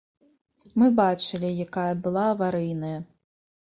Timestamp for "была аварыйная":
2.09-2.95